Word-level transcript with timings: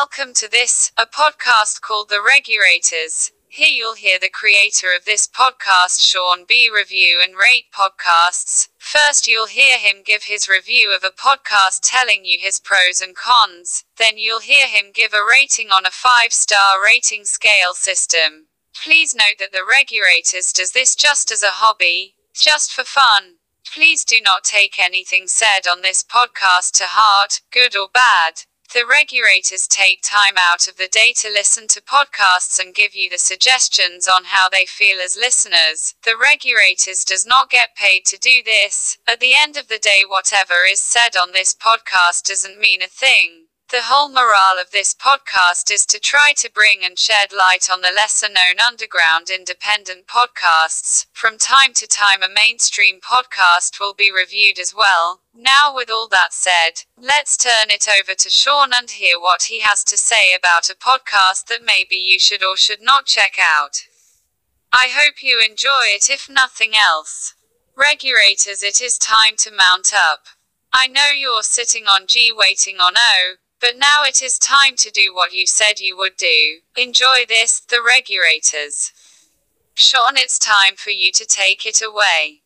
Welcome 0.00 0.32
to 0.34 0.48
this, 0.48 0.92
a 0.96 1.06
podcast 1.06 1.80
called 1.80 2.08
The 2.08 2.22
ReguRaters. 2.22 3.32
Here 3.48 3.66
you'll 3.66 3.96
hear 3.96 4.16
the 4.20 4.30
creator 4.30 4.86
of 4.96 5.04
this 5.04 5.26
podcast, 5.26 6.06
Sean 6.06 6.44
B. 6.46 6.70
Review 6.72 7.18
and 7.20 7.34
rate 7.34 7.64
podcasts. 7.76 8.68
First, 8.78 9.26
you'll 9.26 9.48
hear 9.48 9.76
him 9.76 10.04
give 10.06 10.22
his 10.22 10.48
review 10.48 10.94
of 10.94 11.02
a 11.02 11.10
podcast 11.10 11.80
telling 11.82 12.24
you 12.24 12.38
his 12.40 12.60
pros 12.60 13.00
and 13.00 13.16
cons. 13.16 13.82
Then, 13.96 14.18
you'll 14.18 14.38
hear 14.38 14.68
him 14.68 14.92
give 14.94 15.12
a 15.12 15.26
rating 15.28 15.70
on 15.70 15.84
a 15.84 15.90
five 15.90 16.32
star 16.32 16.80
rating 16.80 17.24
scale 17.24 17.74
system. 17.74 18.46
Please 18.84 19.16
note 19.16 19.40
that 19.40 19.50
The 19.50 19.66
ReguRaters 19.66 20.54
does 20.54 20.70
this 20.70 20.94
just 20.94 21.32
as 21.32 21.42
a 21.42 21.58
hobby, 21.58 22.14
just 22.32 22.72
for 22.72 22.84
fun. 22.84 23.38
Please 23.66 24.04
do 24.04 24.20
not 24.22 24.44
take 24.44 24.78
anything 24.78 25.26
said 25.26 25.66
on 25.68 25.82
this 25.82 26.04
podcast 26.04 26.76
to 26.78 26.84
heart, 26.86 27.40
good 27.50 27.76
or 27.76 27.88
bad. 27.92 28.44
The 28.74 28.80
ReguRaters 28.80 29.66
take 29.66 30.02
time 30.02 30.36
out 30.38 30.68
of 30.68 30.76
the 30.76 30.88
day 30.88 31.14
to 31.20 31.30
listen 31.30 31.68
to 31.68 31.80
podcasts 31.80 32.58
and 32.58 32.74
give 32.74 32.94
you 32.94 33.08
the 33.08 33.16
suggestions 33.16 34.06
on 34.06 34.24
how 34.24 34.50
they 34.50 34.66
feel 34.66 35.00
as 35.00 35.16
listeners. 35.16 35.94
The 36.04 36.10
ReguRaters 36.10 37.06
does 37.06 37.24
not 37.24 37.48
get 37.48 37.74
paid 37.74 38.04
to 38.06 38.18
do 38.18 38.42
this. 38.44 38.98
At 39.06 39.20
the 39.20 39.32
end 39.34 39.56
of 39.56 39.68
the 39.68 39.78
day, 39.78 40.02
whatever 40.06 40.66
is 40.70 40.82
said 40.82 41.16
on 41.16 41.32
this 41.32 41.54
podcast 41.54 42.24
doesn't 42.24 42.60
mean 42.60 42.82
a 42.82 42.88
thing. 42.88 43.46
The 43.70 43.82
whole 43.82 44.08
morale 44.08 44.58
of 44.58 44.70
this 44.70 44.94
podcast 44.94 45.70
is 45.70 45.84
to 45.86 45.98
try 45.98 46.32
to 46.36 46.50
bring 46.50 46.84
and 46.84 46.98
shed 46.98 47.32
light 47.32 47.68
on 47.70 47.82
the 47.82 47.92
lesser 47.94 48.28
known 48.28 48.60
underground 48.66 49.28
independent 49.28 50.06
podcasts. 50.06 51.04
From 51.12 51.36
time 51.36 51.74
to 51.74 51.86
time, 51.86 52.22
a 52.22 52.28
mainstream 52.28 52.98
podcast 53.00 53.78
will 53.78 53.92
be 53.92 54.10
reviewed 54.10 54.58
as 54.58 54.74
well. 54.74 55.20
Now, 55.40 55.72
with 55.72 55.88
all 55.88 56.08
that 56.08 56.32
said, 56.32 56.82
let's 57.00 57.36
turn 57.36 57.70
it 57.70 57.86
over 57.86 58.12
to 58.12 58.28
Sean 58.28 58.70
and 58.74 58.90
hear 58.90 59.20
what 59.20 59.44
he 59.44 59.60
has 59.60 59.84
to 59.84 59.96
say 59.96 60.34
about 60.36 60.68
a 60.68 60.74
podcast 60.74 61.46
that 61.46 61.62
maybe 61.64 61.94
you 61.94 62.18
should 62.18 62.42
or 62.42 62.56
should 62.56 62.82
not 62.82 63.06
check 63.06 63.36
out. 63.40 63.86
I 64.72 64.88
hope 64.90 65.22
you 65.22 65.40
enjoy 65.40 65.94
it, 65.94 66.10
if 66.10 66.28
nothing 66.28 66.72
else. 66.74 67.36
ReguRaters, 67.76 68.64
it 68.64 68.80
is 68.80 68.98
time 68.98 69.36
to 69.38 69.52
mount 69.52 69.92
up. 69.94 70.24
I 70.72 70.88
know 70.88 71.14
you're 71.16 71.44
sitting 71.44 71.84
on 71.84 72.08
G 72.08 72.32
waiting 72.36 72.78
on 72.80 72.94
O, 72.96 73.34
but 73.60 73.78
now 73.78 74.02
it 74.02 74.20
is 74.20 74.40
time 74.40 74.74
to 74.78 74.90
do 74.90 75.14
what 75.14 75.32
you 75.32 75.46
said 75.46 75.78
you 75.78 75.96
would 75.96 76.16
do. 76.16 76.62
Enjoy 76.76 77.24
this, 77.28 77.60
the 77.60 77.76
ReguRaters. 77.76 78.90
Sean, 79.74 80.16
it's 80.16 80.40
time 80.40 80.74
for 80.74 80.90
you 80.90 81.12
to 81.12 81.24
take 81.24 81.64
it 81.64 81.80
away. 81.80 82.42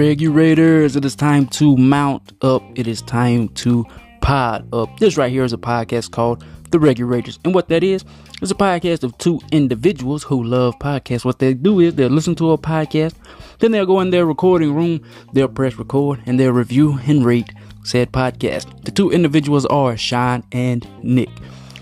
ReguRaters, 0.00 0.96
it 0.96 1.04
is 1.04 1.14
time 1.14 1.46
to 1.48 1.76
mount 1.76 2.32
up. 2.40 2.62
It 2.74 2.86
is 2.86 3.02
time 3.02 3.50
to 3.50 3.84
pod 4.22 4.66
up. 4.72 4.98
This 4.98 5.18
right 5.18 5.30
here 5.30 5.44
is 5.44 5.52
a 5.52 5.58
podcast 5.58 6.10
called 6.10 6.42
The 6.70 6.78
ReguRaters. 6.78 7.38
And 7.44 7.54
what 7.54 7.68
that 7.68 7.84
is, 7.84 8.02
is 8.40 8.50
a 8.50 8.54
podcast 8.54 9.04
of 9.04 9.18
two 9.18 9.40
individuals 9.52 10.22
who 10.22 10.42
love 10.42 10.78
podcasts. 10.78 11.26
What 11.26 11.38
they 11.38 11.52
do 11.52 11.80
is 11.80 11.96
they'll 11.96 12.08
listen 12.08 12.34
to 12.36 12.52
a 12.52 12.56
podcast, 12.56 13.12
then 13.58 13.72
they'll 13.72 13.84
go 13.84 14.00
in 14.00 14.08
their 14.08 14.24
recording 14.24 14.74
room, 14.74 15.02
they'll 15.34 15.48
press 15.48 15.76
record, 15.76 16.22
and 16.24 16.40
they'll 16.40 16.52
review 16.52 16.98
and 17.06 17.22
rate 17.22 17.52
said 17.84 18.10
podcast. 18.10 18.86
The 18.86 18.92
two 18.92 19.10
individuals 19.10 19.66
are 19.66 19.98
Sean 19.98 20.42
and 20.50 20.88
Nick. 21.04 21.28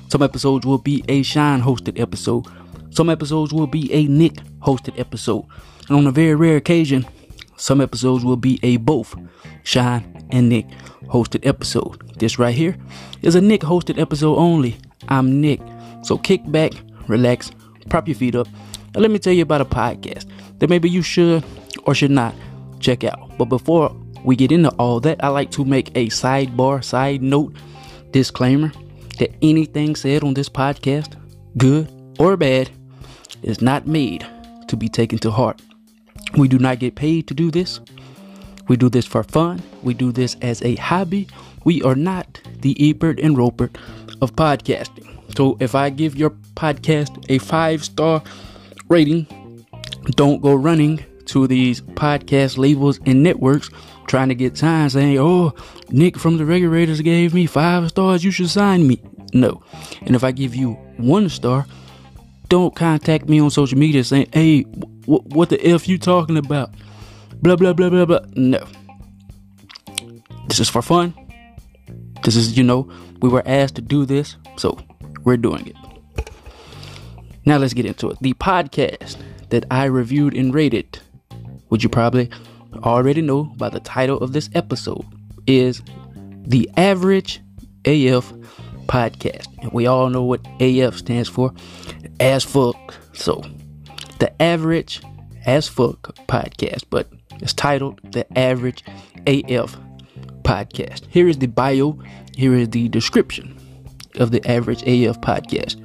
Some 0.08 0.24
episodes 0.24 0.66
will 0.66 0.78
be 0.78 1.04
a 1.06 1.22
Sean 1.22 1.62
hosted 1.62 2.00
episode. 2.00 2.46
Some 2.90 3.10
episodes 3.10 3.52
will 3.52 3.68
be 3.68 3.92
a 3.92 4.08
Nick 4.08 4.34
hosted 4.58 4.98
episode. 4.98 5.46
And 5.86 5.98
on 5.98 6.06
a 6.08 6.10
very 6.10 6.34
rare 6.34 6.56
occasion, 6.56 7.06
some 7.58 7.80
episodes 7.80 8.24
will 8.24 8.36
be 8.36 8.58
a 8.62 8.76
both 8.78 9.14
Sean 9.64 10.26
and 10.30 10.48
Nick 10.48 10.66
hosted 11.08 11.46
episode. 11.46 12.18
This 12.18 12.38
right 12.38 12.54
here 12.54 12.76
is 13.22 13.34
a 13.34 13.40
Nick 13.40 13.62
hosted 13.62 13.98
episode 13.98 14.36
only. 14.36 14.76
I'm 15.08 15.40
Nick. 15.40 15.60
So 16.02 16.16
kick 16.16 16.40
back, 16.50 16.72
relax, 17.08 17.50
prop 17.90 18.08
your 18.08 18.14
feet 18.14 18.34
up, 18.34 18.46
and 18.94 19.02
let 19.02 19.10
me 19.10 19.18
tell 19.18 19.32
you 19.32 19.42
about 19.42 19.60
a 19.60 19.64
podcast 19.64 20.26
that 20.58 20.70
maybe 20.70 20.88
you 20.88 21.02
should 21.02 21.44
or 21.84 21.94
should 21.94 22.10
not 22.10 22.34
check 22.80 23.04
out. 23.04 23.36
But 23.36 23.46
before 23.46 23.94
we 24.24 24.36
get 24.36 24.52
into 24.52 24.70
all 24.76 25.00
that, 25.00 25.22
I 25.22 25.28
like 25.28 25.50
to 25.52 25.64
make 25.64 25.90
a 25.96 26.06
sidebar, 26.06 26.82
side 26.82 27.22
note 27.22 27.54
disclaimer 28.12 28.72
that 29.18 29.34
anything 29.42 29.96
said 29.96 30.22
on 30.22 30.34
this 30.34 30.48
podcast, 30.48 31.14
good 31.56 31.90
or 32.18 32.36
bad, 32.36 32.70
is 33.42 33.60
not 33.60 33.86
made 33.86 34.26
to 34.68 34.76
be 34.76 34.88
taken 34.88 35.18
to 35.18 35.30
heart. 35.30 35.60
We 36.36 36.48
do 36.48 36.58
not 36.58 36.78
get 36.78 36.94
paid 36.94 37.26
to 37.28 37.34
do 37.34 37.50
this. 37.50 37.80
We 38.68 38.76
do 38.76 38.88
this 38.88 39.06
for 39.06 39.22
fun. 39.22 39.62
We 39.82 39.94
do 39.94 40.12
this 40.12 40.36
as 40.42 40.62
a 40.62 40.76
hobby. 40.76 41.28
We 41.64 41.82
are 41.82 41.94
not 41.94 42.40
the 42.60 42.90
Ebert 42.90 43.18
and 43.20 43.36
Roeper 43.36 43.70
of 44.20 44.36
podcasting. 44.36 45.06
So 45.36 45.56
if 45.60 45.74
I 45.74 45.90
give 45.90 46.16
your 46.16 46.30
podcast 46.54 47.24
a 47.30 47.38
five 47.38 47.84
star 47.84 48.22
rating, 48.88 49.26
don't 50.10 50.42
go 50.42 50.54
running 50.54 51.04
to 51.26 51.46
these 51.46 51.80
podcast 51.80 52.58
labels 52.58 53.00
and 53.06 53.22
networks 53.22 53.70
trying 54.06 54.28
to 54.28 54.34
get 54.34 54.56
signed 54.56 54.92
saying, 54.92 55.18
oh, 55.18 55.54
Nick 55.90 56.18
from 56.18 56.38
the 56.38 56.44
ReguRaters 56.44 57.04
gave 57.04 57.34
me 57.34 57.46
five 57.46 57.88
stars, 57.90 58.24
you 58.24 58.30
should 58.30 58.48
sign 58.48 58.86
me. 58.86 59.00
No. 59.32 59.62
And 60.02 60.16
if 60.16 60.24
I 60.24 60.32
give 60.32 60.54
you 60.54 60.72
one 60.96 61.28
star, 61.28 61.66
don't 62.48 62.74
contact 62.74 63.28
me 63.28 63.40
on 63.40 63.50
social 63.50 63.78
media 63.78 64.02
saying, 64.04 64.28
hey, 64.32 64.62
what 64.62 65.48
the 65.50 65.64
F 65.66 65.88
you 65.88 65.98
talking 65.98 66.36
about? 66.36 66.70
Blah, 67.42 67.56
blah, 67.56 67.72
blah, 67.72 67.90
blah, 67.90 68.04
blah. 68.04 68.20
No. 68.34 68.66
This 70.48 70.60
is 70.60 70.68
for 70.68 70.82
fun. 70.82 71.14
This 72.24 72.36
is, 72.36 72.56
you 72.56 72.64
know, 72.64 72.90
we 73.20 73.28
were 73.28 73.42
asked 73.46 73.76
to 73.76 73.82
do 73.82 74.04
this, 74.04 74.36
so 74.56 74.78
we're 75.24 75.36
doing 75.36 75.66
it. 75.66 75.76
Now 77.44 77.58
let's 77.58 77.74
get 77.74 77.86
into 77.86 78.10
it. 78.10 78.18
The 78.20 78.34
podcast 78.34 79.16
that 79.50 79.64
I 79.70 79.84
reviewed 79.84 80.34
and 80.34 80.52
rated, 80.52 80.98
which 81.68 81.82
you 81.82 81.88
probably 81.88 82.30
already 82.82 83.22
know 83.22 83.44
by 83.44 83.68
the 83.68 83.80
title 83.80 84.18
of 84.18 84.32
this 84.32 84.50
episode, 84.54 85.04
is 85.46 85.82
the 86.46 86.68
Average 86.76 87.40
AF 87.84 88.32
Podcast. 88.88 89.46
And 89.62 89.72
we 89.72 89.86
all 89.86 90.10
know 90.10 90.24
what 90.24 90.46
AF 90.60 90.96
stands 90.96 91.28
for 91.28 91.52
as 92.18 92.42
fuck. 92.44 92.94
So, 93.12 93.44
the 94.18 94.42
Average 94.42 95.02
as 95.46 95.68
fuck 95.68 96.14
podcast, 96.26 96.84
but 96.90 97.08
it's 97.40 97.52
titled 97.52 98.00
the 98.12 98.26
Average 98.38 98.84
AF 99.26 99.76
Podcast. 100.42 101.06
Here 101.08 101.28
is 101.28 101.38
the 101.38 101.46
bio, 101.46 101.98
here 102.36 102.54
is 102.54 102.70
the 102.70 102.88
description 102.88 103.56
of 104.16 104.30
the 104.30 104.46
Average 104.50 104.82
AF 104.82 105.20
podcast. 105.20 105.76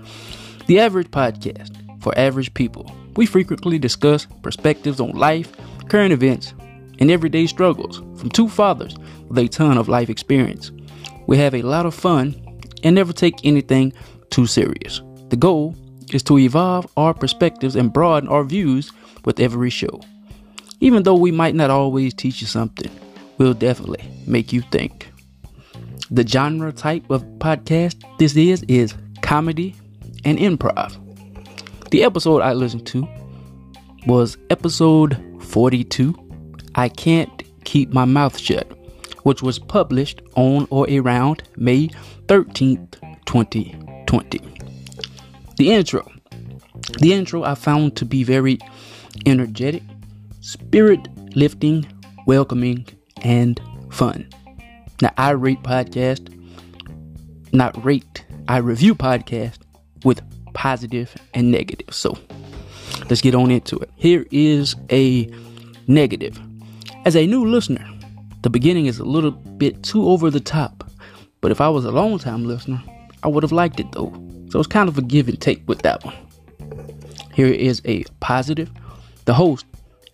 The 0.66 0.80
Average 0.80 1.12
Podcast 1.12 2.02
for 2.02 2.18
average 2.18 2.54
people. 2.54 2.92
We 3.16 3.26
frequently 3.26 3.80
discuss 3.80 4.26
perspectives 4.42 5.00
on 5.00 5.12
life, 5.12 5.52
current 5.88 6.12
events, 6.12 6.54
and 7.00 7.12
everyday 7.12 7.48
struggles 7.48 8.02
from 8.18 8.30
two 8.30 8.50
fathers 8.50 8.96
with 9.28 9.38
a 9.38 9.48
ton 9.48 9.78
of 9.78 9.88
life 9.88 10.10
experience. 10.10 10.72
We 11.28 11.38
have 11.38 11.56
a 11.56 11.62
lot 11.62 11.86
of 11.86 11.94
fun 11.94 12.36
and 12.84 12.96
never 12.96 13.14
take 13.14 13.44
anything 13.44 13.94
too 14.30 14.46
serious. 14.46 15.02
The 15.30 15.38
goal 15.38 15.76
is 16.14 16.24
to 16.24 16.38
evolve 16.38 16.88
our 16.98 17.14
perspectives 17.14 17.76
and 17.76 17.92
broaden 17.92 18.30
our 18.30 18.44
views 18.44 18.92
with 19.26 19.40
every 19.40 19.70
show. 19.70 20.02
Even 20.80 21.04
though 21.04 21.16
we 21.16 21.32
might 21.32 21.56
not 21.56 21.70
always 21.70 22.14
teach 22.14 22.42
you 22.42 22.48
something, 22.48 22.92
we'll 23.38 23.54
definitely 23.54 24.04
make 24.28 24.52
you 24.52 24.62
think. 24.72 25.10
The 26.12 26.28
genre 26.28 26.72
type 26.72 27.10
of 27.10 27.24
podcast 27.40 27.96
this 28.20 28.36
is 28.36 28.64
is 28.68 28.94
comedy 29.22 29.76
and 30.26 30.38
improv. 30.38 31.00
The 31.90 32.04
episode 32.04 32.42
I 32.42 32.54
listened 32.54 32.86
to 32.88 33.08
was 34.06 34.38
episode 34.50 35.18
42 35.42 36.14
I 36.76 36.90
Can't 36.90 37.44
Keep 37.64 37.94
My 37.94 38.06
Mouth 38.06 38.38
Shut, 38.38 38.68
which 39.24 39.42
was 39.42 39.60
published 39.60 40.22
on 40.36 40.68
or 40.70 40.88
around 40.90 41.44
May 41.58 41.88
13th, 42.28 42.96
2020. 43.26 44.42
The 45.58 45.72
intro. 45.72 46.10
The 47.00 47.14
intro 47.14 47.44
I 47.44 47.56
found 47.56 47.96
to 47.98 48.06
be 48.06 48.24
very 48.24 48.60
energetic, 49.26 49.84
spirit 50.42 51.08
lifting, 51.36 51.86
welcoming, 52.26 52.86
and 53.22 53.60
fun. 53.92 54.28
Now, 55.02 55.12
I 55.18 55.32
rate 55.32 55.64
podcast, 55.64 56.30
not 57.52 57.84
rate, 57.84 58.26
I 58.48 58.58
review 58.58 58.96
podcast 58.96 59.60
with 60.04 60.22
positive 60.54 61.16
and 61.34 61.52
negative. 61.52 61.94
So, 61.94 62.18
let's 63.10 63.22
get 63.22 63.36
on 63.36 63.52
into 63.52 63.78
it. 63.78 63.90
Here 63.96 64.26
is 64.32 64.76
a 64.92 65.30
negative. 65.88 66.40
As 67.06 67.16
a 67.16 67.28
new 67.28 67.46
listener, 67.46 67.86
the 68.44 68.50
beginning 68.50 68.86
is 68.86 69.00
a 69.00 69.04
little 69.04 69.32
bit 69.32 69.84
too 69.84 70.08
over 70.08 70.30
the 70.30 70.40
top. 70.40 70.90
But 71.42 71.52
if 71.52 71.60
I 71.60 71.70
was 71.70 71.84
a 71.86 71.92
long 71.92 72.20
time 72.20 72.46
listener, 72.46 72.82
I 73.24 73.28
would 73.28 73.44
have 73.44 73.52
liked 73.52 73.80
it 73.80 73.92
though. 73.92 74.14
So 74.50 74.60
it's 74.60 74.68
kind 74.68 74.88
of 74.88 74.98
a 74.98 75.02
give 75.02 75.28
and 75.28 75.42
take 75.42 75.68
with 75.68 75.82
that 75.82 76.06
one. 76.06 76.16
Here 77.34 77.48
is 77.48 77.82
a 77.86 78.04
positive. 78.20 78.70
The 79.26 79.34
host 79.34 79.66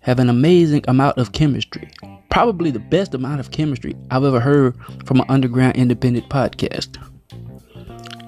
have 0.01 0.19
an 0.19 0.29
amazing 0.29 0.85
amount 0.87 1.17
of 1.17 1.33
chemistry 1.33 1.91
probably 2.29 2.71
the 2.71 2.79
best 2.79 3.13
amount 3.13 3.39
of 3.39 3.51
chemistry 3.51 3.95
I've 4.11 4.23
ever 4.23 4.39
heard 4.39 4.75
from 5.05 5.19
an 5.19 5.25
underground 5.29 5.75
independent 5.75 6.29
podcast. 6.29 6.97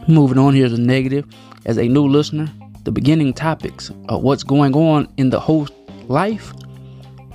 Moving 0.07 0.38
on, 0.38 0.54
here's 0.54 0.74
a 0.74 0.81
negative. 0.81 1.25
As 1.65 1.77
a 1.77 1.88
new 1.88 2.07
listener, 2.07 2.51
the 2.83 2.92
beginning 2.92 3.33
topics 3.33 3.92
of 4.09 4.24
what's 4.24 4.44
going 4.44 4.75
on 4.75 5.07
in 5.18 5.30
the 5.30 5.39
host 5.39 5.74
life 6.07 6.51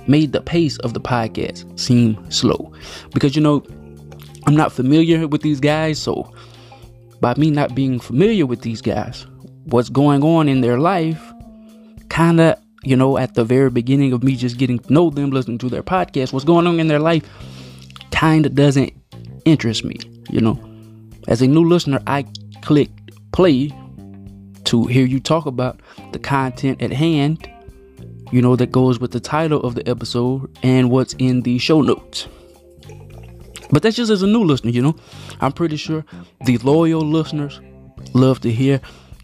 made 0.07 0.31
the 0.31 0.41
pace 0.41 0.77
of 0.79 0.93
the 0.93 1.01
podcast 1.01 1.79
seem 1.79 2.31
slow. 2.31 2.73
Because, 3.13 3.35
you 3.35 3.41
know, 3.41 3.63
I'm 4.45 4.55
not 4.55 4.71
familiar 4.71 5.27
with 5.27 5.41
these 5.41 5.59
guys, 5.59 6.01
so 6.01 6.31
by 7.19 7.33
me 7.35 7.51
not 7.51 7.75
being 7.75 7.99
familiar 7.99 8.45
with 8.45 8.61
these 8.61 8.81
guys, 8.81 9.25
what's 9.65 9.89
going 9.89 10.23
on 10.23 10.47
in 10.47 10.61
their 10.61 10.79
life 10.79 11.33
kind 12.09 12.39
of 12.39 12.57
you 12.83 12.95
know, 12.95 13.17
at 13.17 13.33
the 13.33 13.43
very 13.43 13.69
beginning 13.69 14.13
of 14.13 14.23
me 14.23 14.35
just 14.35 14.57
getting 14.57 14.79
to 14.79 14.93
know 14.93 15.09
them, 15.09 15.31
listening 15.31 15.57
to 15.57 15.67
their 15.67 15.83
podcast, 15.83 16.31
what's 16.31 16.45
going 16.45 16.65
on 16.67 16.79
in 16.79 16.87
their 16.87 16.99
life 16.99 17.27
kind 18.11 18.45
of 18.45 18.55
doesn't 18.55 18.93
interest 19.43 19.83
me, 19.83 19.97
you 20.29 20.39
know. 20.39 20.57
As 21.27 21.41
a 21.41 21.47
new 21.47 21.67
listener, 21.67 21.99
I 22.07 22.25
clicked 22.61 23.11
play 23.33 23.73
to 24.63 24.85
hear 24.85 25.05
you 25.05 25.19
talk 25.19 25.45
about 25.45 25.81
the 26.13 26.19
content 26.19 26.81
at 26.81 26.91
hand, 26.91 27.49
you 28.31 28.41
know, 28.41 28.55
that 28.55 28.71
goes 28.71 28.99
with 28.99 29.11
the 29.11 29.19
title 29.19 29.61
of 29.61 29.75
the 29.75 29.87
episode 29.87 30.55
and 30.63 30.89
what's 30.89 31.13
in 31.13 31.41
the 31.41 31.57
show 31.57 31.81
notes. 31.81 32.27
But 33.71 33.83
that's 33.83 33.95
just 33.95 34.11
as 34.11 34.21
a 34.21 34.27
new 34.27 34.43
listener, 34.43 34.71
you 34.71 34.81
know. 34.81 34.95
I'm 35.41 35.51
pretty 35.51 35.77
sure 35.77 36.05
the 36.45 36.57
loyal 36.59 37.01
listeners 37.01 37.59
love 38.13 38.39
to 38.41 38.51
hear 38.51 38.81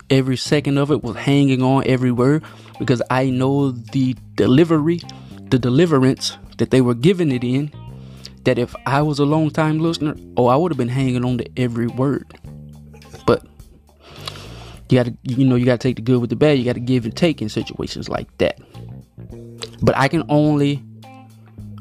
every 0.10 0.38
second 0.38 0.78
of 0.78 0.92
it 0.92 1.04
was 1.04 1.16
hanging 1.16 1.62
on 1.62 1.84
every 1.88 2.12
word 2.12 2.44
because 2.80 3.02
I 3.10 3.30
know 3.30 3.72
the 3.72 4.16
delivery, 4.36 5.00
the 5.50 5.60
deliverance 5.60 6.38
that 6.58 6.72
they 6.72 6.82
were 6.82 6.94
giving 6.94 7.32
it 7.32 7.44
in. 7.44 7.72
That 8.44 8.60
if 8.60 8.76
I 8.86 9.02
was 9.02 9.20
a 9.20 9.26
long 9.26 9.52
time 9.52 9.80
listener, 9.80 10.16
oh, 10.36 10.48
I 10.48 10.58
would 10.58 10.72
have 10.72 10.78
been 10.78 10.90
hanging 10.90 11.24
on 11.24 11.38
to 11.38 11.50
every 11.56 11.88
word. 11.88 12.26
But 13.26 13.46
you 14.90 14.98
gotta, 14.98 15.16
you 15.24 15.46
know, 15.46 15.56
you 15.56 15.64
gotta 15.64 15.78
take 15.78 15.96
the 15.96 16.02
good 16.02 16.20
with 16.20 16.30
the 16.30 16.36
bad. 16.36 16.60
You 16.60 16.66
gotta 16.66 16.82
give 16.82 17.06
and 17.06 17.16
take 17.16 17.42
in 17.42 17.48
situations 17.48 18.10
like 18.10 18.38
that. 18.40 18.60
But 19.84 19.98
I 19.98 20.08
can 20.08 20.24
only 20.30 20.82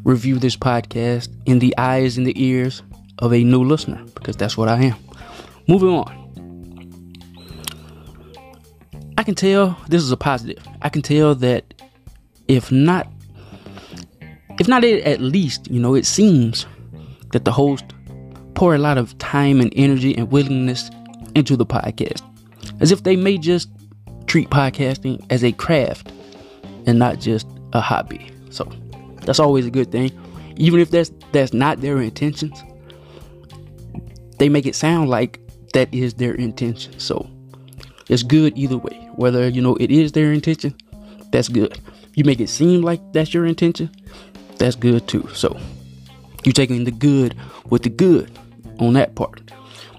review 0.02 0.38
this 0.38 0.56
podcast 0.56 1.28
in 1.46 1.60
the 1.60 1.72
eyes 1.78 2.18
and 2.18 2.26
the 2.26 2.34
ears 2.42 2.82
of 3.20 3.32
a 3.32 3.44
new 3.44 3.62
listener 3.62 4.04
because 4.14 4.36
that's 4.36 4.56
what 4.56 4.68
I 4.68 4.82
am. 4.82 4.96
Moving 5.68 5.90
on. 5.90 6.18
I 9.16 9.22
can 9.22 9.36
tell 9.36 9.78
this 9.88 10.02
is 10.02 10.10
a 10.10 10.16
positive. 10.16 10.66
I 10.82 10.88
can 10.88 11.00
tell 11.02 11.36
that 11.36 11.74
if 12.48 12.72
not 12.72 13.06
if 14.58 14.66
not 14.68 14.84
it 14.84 15.04
at 15.04 15.20
least, 15.20 15.70
you 15.70 15.80
know, 15.80 15.94
it 15.94 16.04
seems 16.04 16.66
that 17.30 17.44
the 17.44 17.52
host 17.52 17.84
pour 18.54 18.74
a 18.74 18.78
lot 18.78 18.98
of 18.98 19.16
time 19.18 19.60
and 19.60 19.72
energy 19.76 20.16
and 20.16 20.30
willingness 20.30 20.90
into 21.34 21.56
the 21.56 21.64
podcast. 21.64 22.20
As 22.80 22.90
if 22.90 23.04
they 23.04 23.16
may 23.16 23.38
just 23.38 23.70
treat 24.26 24.50
podcasting 24.50 25.24
as 25.30 25.44
a 25.44 25.52
craft 25.52 26.12
and 26.86 26.98
not 26.98 27.20
just 27.20 27.46
a 27.72 27.80
hobby. 27.80 28.30
So 28.50 28.70
that's 29.22 29.38
always 29.38 29.66
a 29.66 29.70
good 29.70 29.90
thing. 29.90 30.10
Even 30.56 30.80
if 30.80 30.90
that's 30.90 31.10
that's 31.32 31.52
not 31.52 31.80
their 31.80 32.00
intentions, 32.00 32.62
they 34.38 34.48
make 34.48 34.66
it 34.66 34.74
sound 34.74 35.08
like 35.08 35.40
that 35.72 35.92
is 35.92 36.14
their 36.14 36.34
intention. 36.34 36.98
So 36.98 37.28
it's 38.08 38.22
good 38.22 38.56
either 38.56 38.76
way. 38.76 39.08
Whether 39.16 39.48
you 39.48 39.62
know 39.62 39.76
it 39.76 39.90
is 39.90 40.12
their 40.12 40.32
intention, 40.32 40.74
that's 41.30 41.48
good. 41.48 41.78
You 42.14 42.24
make 42.24 42.40
it 42.40 42.48
seem 42.48 42.82
like 42.82 43.00
that's 43.12 43.32
your 43.32 43.46
intention, 43.46 43.90
that's 44.58 44.76
good 44.76 45.08
too. 45.08 45.26
So 45.32 45.58
you're 46.44 46.52
taking 46.52 46.84
the 46.84 46.90
good 46.90 47.34
with 47.70 47.82
the 47.82 47.88
good 47.88 48.30
on 48.78 48.92
that 48.94 49.14
part. 49.14 49.50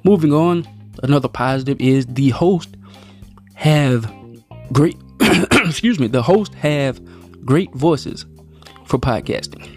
Moving 0.03 0.33
on, 0.33 0.67
another 1.01 1.27
positive 1.27 1.79
is 1.79 2.05
the 2.05 2.29
host 2.29 2.75
have 3.55 4.11
great 4.71 4.97
excuse 5.21 5.99
me, 5.99 6.07
the 6.07 6.21
host 6.21 6.53
have 6.55 6.99
great 7.45 7.73
voices 7.73 8.25
for 8.85 8.97
podcasting. 8.97 9.69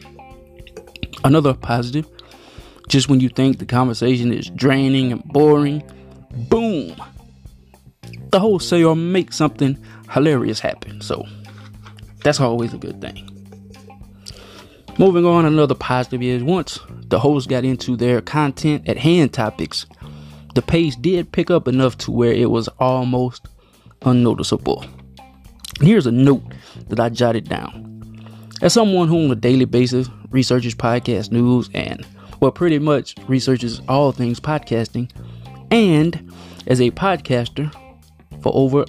Another 1.25 1.55
positive, 1.55 2.07
just 2.89 3.09
when 3.09 3.21
you 3.21 3.29
think 3.29 3.59
the 3.59 3.67
conversation 3.67 4.33
is 4.33 4.51
draining 4.51 5.13
and 5.13 5.25
boring, 5.25 5.83
boom, 6.49 6.95
the 8.31 8.41
whole 8.41 8.59
say 8.59 8.85
or 8.85 8.95
make 8.95 9.33
something 9.33 9.79
hilarious 10.11 10.61
happen. 10.61 11.01
So 11.01 11.25
that's 12.23 12.41
always 12.41 12.75
a 12.75 12.79
good 12.79 13.01
thing. 13.01 13.33
Moving 14.99 15.27
on, 15.27 15.45
another 15.45 15.75
positive 15.75 16.23
is 16.23 16.43
once 16.43 16.79
the 17.09 17.19
host 17.19 17.49
got 17.49 17.65
into 17.65 17.97
their 17.97 18.21
content 18.21 18.89
at 18.89 18.97
hand 18.97 19.33
topics, 19.33 19.87
the 20.55 20.63
pace 20.63 20.97
did 20.97 21.33
pick 21.33 21.51
up 21.51 21.69
enough 21.69 21.99
to 21.99 22.11
where 22.11 22.33
it 22.33 22.51
was 22.51 22.69
almost 22.81 23.47
unnoticeable. 24.03 24.85
Here's 25.81 26.07
a 26.07 26.13
note 26.13 26.43
that 26.89 26.99
I 26.99 27.11
jotted 27.11 27.49
down. 27.49 27.93
As 28.63 28.73
someone 28.73 29.09
who 29.09 29.25
on 29.25 29.31
a 29.31 29.35
daily 29.35 29.67
basis 29.67 30.09
researches 30.31 30.75
podcast 30.75 31.31
news 31.31 31.69
and 31.75 32.07
well 32.41 32.51
pretty 32.51 32.79
much 32.79 33.15
researches 33.29 33.83
all 33.87 34.11
things 34.11 34.41
podcasting, 34.41 35.11
and 35.71 36.33
as 36.67 36.81
a 36.81 36.91
podcaster 36.93 37.71
for 38.41 38.53
over 38.55 38.87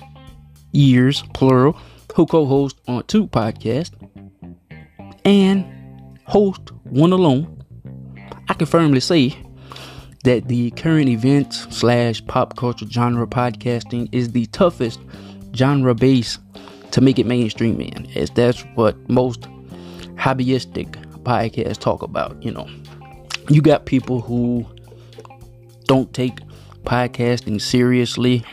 years, 0.72 1.24
plural, 1.34 1.78
who 2.16 2.26
co 2.26 2.46
host 2.46 2.80
on 2.88 3.04
two 3.04 3.28
podcasts 3.28 3.92
and 5.26 5.66
host 6.26 6.72
one 6.86 7.12
alone, 7.12 7.62
I 8.48 8.54
can 8.54 8.66
firmly 8.66 9.02
say 9.02 9.36
that 10.24 10.48
the 10.48 10.72
current 10.72 11.10
events 11.10 11.68
slash 11.70 12.26
pop 12.28 12.56
culture 12.56 12.88
genre 12.90 13.28
podcasting 13.28 14.08
is 14.14 14.32
the 14.32 14.46
toughest 14.48 15.02
genre 15.54 15.94
base 15.94 16.40
to 16.92 17.02
make 17.02 17.20
it 17.20 17.26
mainstream 17.26 17.80
in, 17.82 18.08
as 18.16 18.30
that's 18.32 18.62
what 18.76 18.96
most 19.10 19.42
hobbyistic 20.16 20.92
podcasts 21.24 21.78
talk 21.78 22.02
about. 22.02 22.42
You 22.44 22.52
know, 22.52 22.68
you 23.50 23.62
got 23.62 23.86
people 23.86 24.22
who 24.22 24.66
don't 25.86 26.14
take 26.14 26.40
podcasting 26.84 27.62
seriously 27.62 28.44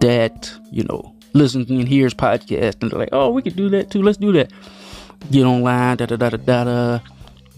that, 0.00 0.52
you 0.70 0.84
know, 0.84 1.14
listen 1.32 1.66
and 1.68 1.88
hears 1.88 2.14
podcast 2.14 2.82
and 2.82 2.90
they're 2.90 2.98
like, 2.98 3.08
oh, 3.12 3.30
we 3.30 3.42
could 3.42 3.56
do 3.56 3.68
that 3.70 3.90
too. 3.90 4.02
Let's 4.02 4.18
do 4.18 4.32
that. 4.32 4.52
Get 5.30 5.44
online, 5.44 5.96
da 5.96 6.06
da 6.06 6.16
da 6.16 6.30
da 6.30 6.36
da 6.36 6.64
da. 6.64 6.98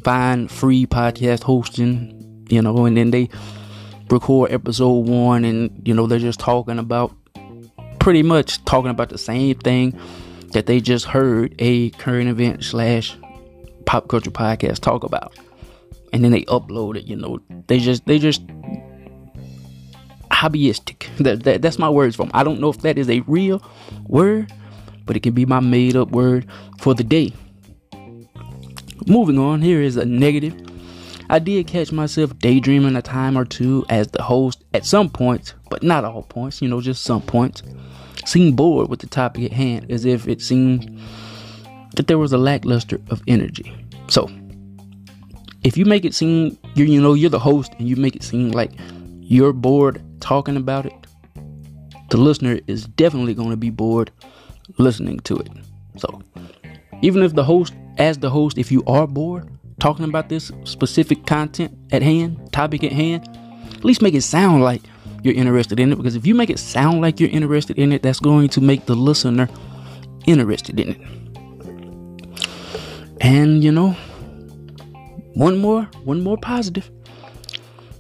Find 0.05 0.51
free 0.51 0.87
podcast 0.87 1.43
hosting, 1.43 2.47
you 2.49 2.63
know, 2.63 2.87
and 2.87 2.97
then 2.97 3.11
they 3.11 3.29
record 4.09 4.53
episode 4.53 5.09
one 5.09 5.45
and, 5.45 5.83
you 5.85 5.95
know, 5.95 6.07
they're 6.07 6.21
just 6.21 6.39
talking 6.39 6.79
about 6.79 7.13
pretty 8.07 8.23
much 8.23 8.65
talking 8.67 8.93
about 8.93 9.09
the 9.09 9.19
same 9.19 9.57
thing 9.57 9.93
that 10.53 10.67
they 10.67 10.81
just 10.81 11.07
heard 11.07 11.53
a 11.59 11.91
current 11.91 12.29
event 12.29 12.63
slash 12.63 13.19
pop 13.85 14.07
culture 14.07 14.31
podcast 14.31 14.79
talk 14.79 15.03
about. 15.03 15.37
And 16.13 16.23
then 16.23 16.31
they 16.31 16.43
upload 16.43 16.97
it, 16.97 17.07
you 17.07 17.17
know. 17.17 17.41
They 17.67 17.81
just 17.81 18.07
they 18.07 18.21
just 18.21 18.47
hobbyistic. 20.31 21.09
That, 21.17 21.43
that, 21.43 21.63
that's 21.63 21.81
my 21.81 21.91
words 21.91 22.15
from. 22.15 22.31
I 22.33 22.45
don't 22.45 22.61
know 22.61 22.69
if 22.69 22.79
that 22.83 22.97
is 22.97 23.11
a 23.11 23.23
real 23.23 23.61
word, 24.07 24.53
but 25.05 25.17
it 25.17 25.25
can 25.25 25.35
be 25.35 25.45
my 25.45 25.59
made 25.59 25.97
up 25.97 26.13
word 26.13 26.47
for 26.79 26.95
the 26.95 27.03
day. 27.03 27.33
Moving 29.09 29.37
on, 29.37 29.63
here 29.63 29.83
is 29.83 29.97
a 29.97 30.05
negative. 30.05 30.55
I 31.29 31.41
did 31.41 31.67
catch 31.67 31.91
myself 31.91 32.39
daydreaming 32.39 32.95
a 32.95 33.03
time 33.03 33.37
or 33.37 33.45
two 33.45 33.85
as 33.89 34.07
the 34.07 34.23
host 34.23 34.63
at 34.75 34.87
some 34.87 35.11
points, 35.11 35.55
but 35.71 35.83
not 35.83 36.05
all 36.05 36.23
points, 36.23 36.63
you 36.63 36.69
know, 36.69 36.81
just 36.81 37.03
some 37.03 37.21
points. 37.21 37.65
Seemed 38.25 38.57
bored 38.57 38.89
with 38.89 39.01
the 39.01 39.07
topic 39.07 39.45
at 39.45 39.53
hand, 39.53 39.91
as 39.91 40.05
if 40.05 40.27
it 40.27 40.41
seemed 40.41 41.01
that 41.97 42.07
there 42.07 42.19
was 42.19 42.33
a 42.33 42.39
lackluster 42.39 43.01
of 43.11 43.23
energy. 43.27 43.75
So, 44.09 44.31
if 45.63 45.77
you 45.77 45.85
make 45.85 46.05
it 46.05 46.15
seem 46.15 46.57
you 46.75 46.85
you 46.85 47.01
know 47.01 47.15
you're 47.15 47.31
the 47.31 47.39
host 47.39 47.73
and 47.79 47.89
you 47.89 47.97
make 47.97 48.15
it 48.15 48.23
seem 48.23 48.53
like 48.53 48.71
you're 49.21 49.53
bored 49.53 50.03
talking 50.21 50.57
about 50.57 50.87
it, 50.87 50.95
the 52.11 52.17
listener 52.17 52.61
is 52.67 52.87
definitely 52.87 53.35
going 53.35 53.51
to 53.51 53.57
be 53.57 53.71
bored 53.71 54.11
listening 54.79 55.21
to 55.21 55.37
it. 55.39 55.49
So, 55.97 56.23
even 57.03 57.23
if 57.23 57.35
the 57.35 57.45
host, 57.45 57.75
as 57.99 58.19
the 58.19 58.31
host, 58.31 58.59
if 58.59 58.71
you 58.71 58.83
are 58.87 59.07
bored 59.07 59.49
talking 59.81 60.05
about 60.05 60.29
this 60.29 60.53
specific 60.65 61.27
content 61.27 61.77
at 61.93 62.03
hand, 62.03 62.53
topic 62.53 62.85
at 62.85 62.93
hand, 62.93 63.29
at 63.75 63.85
least 63.85 64.03
make 64.03 64.15
it 64.15 64.23
sound 64.23 64.63
like 64.63 64.83
you're 65.27 65.35
interested 65.35 65.79
in 65.79 65.93
it. 65.93 65.97
Because 65.97 66.17
if 66.17 66.27
you 66.27 66.35
make 66.35 66.49
it 66.49 66.59
sound 66.59 67.03
like 67.03 67.21
you're 67.21 67.29
interested 67.31 67.79
in 67.79 67.93
it, 67.93 68.03
that's 68.03 68.21
going 68.21 68.49
to 68.51 68.61
make 68.61 68.87
the 68.87 68.95
listener 68.95 69.49
interested 70.27 70.81
in 70.81 70.91
it. 70.91 71.01
And 73.21 73.63
you 73.63 73.73
know, 73.73 73.91
one 75.35 75.59
more, 75.59 75.83
one 76.05 76.23
more 76.23 76.39
positive. 76.39 76.91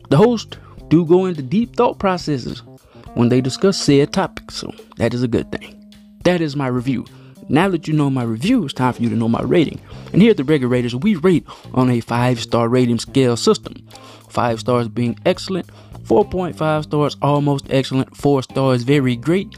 The 0.09 0.16
host 0.16 0.59
do 0.88 1.04
go 1.04 1.26
into 1.26 1.42
deep 1.42 1.76
thought 1.76 1.99
processes 1.99 2.62
when 3.14 3.28
they 3.28 3.40
discuss 3.40 3.76
said 3.76 4.12
topics. 4.12 4.54
So 4.54 4.73
that 4.97 5.12
is 5.12 5.23
a 5.23 5.28
good 5.28 5.50
thing. 5.50 5.75
That 6.25 6.40
is 6.40 6.56
my 6.56 6.68
review. 6.68 7.04
Now 7.49 7.68
that 7.68 7.87
you 7.87 7.95
know 7.95 8.11
my 8.11 8.25
review, 8.25 8.64
it's 8.64 8.75
time 8.75 8.92
for 8.92 9.02
you 9.02 9.09
to 9.09 9.14
know 9.14 9.28
my 9.28 9.42
rating. 9.42 9.80
And 10.12 10.21
here 10.21 10.33
at 10.33 10.37
the 10.37 10.45
Regular 10.45 10.76
ReguRaters, 10.76 11.02
we 11.02 11.14
rate 11.16 11.47
on 11.75 11.90
a 11.90 12.00
five 12.00 12.40
star 12.40 12.68
rating 12.68 12.99
scale 12.99 13.37
system. 13.37 13.75
Five 14.28 14.61
stars 14.61 14.88
being 14.88 15.18
excellent, 15.25 15.71
4.5 16.06 16.84
stars 16.84 17.16
almost 17.20 17.66
excellent, 17.70 18.16
4 18.16 18.44
stars 18.44 18.82
very 18.84 19.16
great, 19.16 19.50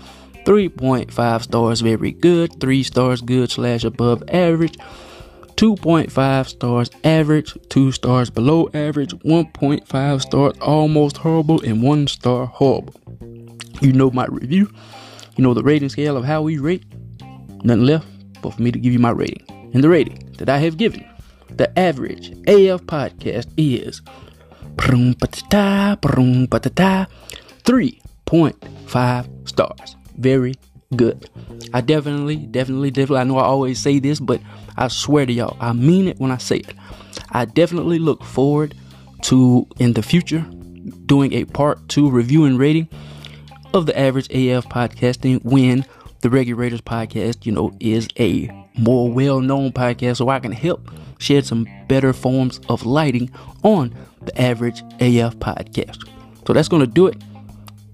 3.5 0.44 1.42
stars 1.42 1.80
very 1.80 2.12
good, 2.12 2.58
3 2.58 2.82
stars 2.82 3.20
good 3.20 3.50
slash 3.50 3.84
above 3.84 4.22
average, 4.28 4.78
2.5 5.56 6.48
stars 6.48 6.90
average, 7.04 7.54
2 7.68 7.92
stars 7.92 8.30
below 8.30 8.68
average, 8.72 9.10
1.5 9.10 10.20
stars 10.22 10.58
almost 10.60 11.18
horrible, 11.18 11.60
and 11.62 11.82
1 11.82 12.06
star 12.06 12.46
horrible. 12.46 12.94
You 13.82 13.92
know 13.92 14.10
my 14.10 14.26
review, 14.26 14.72
you 15.36 15.44
know 15.44 15.54
the 15.54 15.62
rating 15.62 15.90
scale 15.90 16.16
of 16.16 16.24
how 16.24 16.42
we 16.42 16.58
rate. 16.58 16.84
Nothing 17.62 17.84
left 17.84 18.06
but 18.40 18.54
for 18.54 18.62
me 18.62 18.72
to 18.72 18.78
give 18.78 18.92
you 18.92 18.98
my 18.98 19.10
rating. 19.10 19.44
And 19.74 19.84
the 19.84 19.88
rating 19.88 20.32
that 20.38 20.48
I 20.48 20.58
have 20.58 20.78
given 20.78 21.04
the 21.50 21.76
average 21.78 22.30
AF 22.46 22.82
podcast 22.82 23.52
is 23.56 24.00
3.5 27.64 29.48
stars. 29.48 29.96
Very 30.16 30.54
good. 30.96 31.28
I 31.74 31.80
definitely, 31.80 32.36
definitely, 32.36 32.90
definitely, 32.90 33.20
I 33.20 33.24
know 33.24 33.38
I 33.38 33.44
always 33.44 33.78
say 33.78 33.98
this, 33.98 34.20
but 34.20 34.40
I 34.76 34.88
swear 34.88 35.26
to 35.26 35.32
y'all, 35.32 35.56
I 35.60 35.72
mean 35.72 36.08
it 36.08 36.18
when 36.18 36.30
I 36.30 36.38
say 36.38 36.58
it. 36.58 36.74
I 37.32 37.44
definitely 37.44 37.98
look 37.98 38.24
forward 38.24 38.74
to, 39.22 39.66
in 39.78 39.92
the 39.92 40.02
future, 40.02 40.46
doing 41.06 41.32
a 41.34 41.44
part 41.44 41.86
two 41.88 42.08
review 42.10 42.44
and 42.44 42.58
rating 42.58 42.88
of 43.74 43.86
the 43.86 43.98
average 43.98 44.30
AF 44.30 44.66
podcasting 44.68 45.44
when 45.44 45.84
the 46.20 46.28
ReguRaters 46.28 46.80
podcast, 46.80 47.46
you 47.46 47.52
know, 47.52 47.74
is 47.80 48.08
a 48.18 48.48
more 48.76 49.10
well 49.10 49.40
known 49.40 49.72
podcast 49.72 50.16
so 50.16 50.28
I 50.28 50.40
can 50.40 50.52
help 50.52 50.90
shed 51.18 51.46
some 51.46 51.66
better 51.88 52.12
forms 52.12 52.60
of 52.68 52.86
lighting 52.86 53.30
on 53.62 53.94
the 54.22 54.40
average 54.40 54.80
AF 55.00 55.36
podcast. 55.36 56.08
So 56.46 56.52
that's 56.52 56.68
going 56.68 56.80
to 56.80 56.86
do 56.86 57.06
it. 57.06 57.16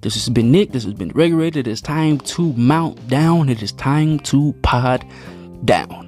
This 0.01 0.15
has 0.15 0.29
been 0.29 0.53
Nick. 0.53 0.73
This 0.73 0.85
has 0.85 0.93
been 0.93 1.09
Regulated. 1.11 1.67
It 1.67 1.71
is 1.71 1.81
time 1.81 2.19
to 2.21 2.53
mount 2.53 3.09
down. 3.09 3.49
It 3.49 3.63
is 3.63 3.73
time 3.73 4.19
to 4.21 4.53
pod 4.63 5.05
down. 5.65 6.04